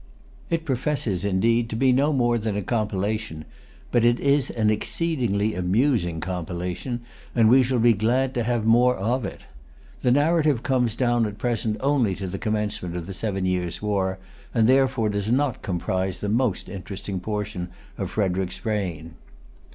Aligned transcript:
It 0.49 0.65
professes, 0.65 1.23
indeed, 1.23 1.69
to 1.69 1.75
be 1.75 1.91
no 1.91 2.11
more 2.11 2.39
than 2.39 2.57
a 2.57 2.63
compilation; 2.63 3.45
but 3.91 4.03
it 4.03 4.19
is 4.19 4.49
an 4.49 4.71
exceedingly 4.71 5.53
amusing 5.53 6.19
compilation, 6.19 7.01
and 7.35 7.47
we 7.51 7.61
shall 7.61 7.77
be 7.77 7.93
glad 7.93 8.33
to 8.33 8.41
have 8.43 8.65
more 8.65 8.95
of 8.95 9.25
it. 9.25 9.41
The 10.01 10.09
narrative 10.09 10.63
comes 10.63 10.95
down 10.95 11.27
at 11.27 11.37
present 11.37 11.77
only 11.81 12.15
to 12.15 12.25
the 12.25 12.39
commencement 12.39 12.95
of 12.95 13.05
the 13.05 13.13
Seven 13.13 13.45
Years' 13.45 13.79
War, 13.79 14.17
and 14.55 14.65
therefore 14.67 15.09
does 15.09 15.31
not 15.31 15.61
comprise 15.61 16.17
the 16.17 16.29
most 16.29 16.67
interesting 16.67 17.19
portion 17.19 17.67
of 17.95 18.09
Frederic's 18.09 18.65
reign. 18.65 19.13